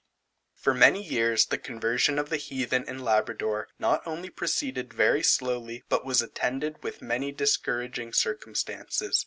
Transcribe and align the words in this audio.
For 0.55 0.73
many 0.73 1.03
years 1.03 1.45
the 1.45 1.59
conversion 1.59 2.17
of 2.17 2.29
the 2.29 2.37
heathen 2.37 2.85
in 2.85 3.03
Labrador, 3.03 3.67
not 3.77 4.01
only 4.07 4.31
proceeded 4.31 4.91
very 4.95 5.21
slowly, 5.21 5.83
but 5.89 6.03
was 6.03 6.23
attended 6.23 6.81
with 6.81 7.03
many 7.03 7.31
discouraging 7.31 8.11
circumstances. 8.13 9.19